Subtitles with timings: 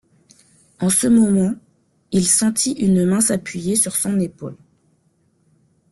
[0.79, 1.53] En ce moment,
[2.11, 4.57] il sentit une main s’appuyer sur son épaule.